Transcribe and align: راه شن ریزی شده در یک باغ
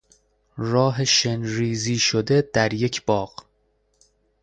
راه 0.57 1.03
شن 1.05 1.43
ریزی 1.43 1.97
شده 1.99 2.49
در 2.53 2.73
یک 2.73 3.05
باغ 3.05 3.45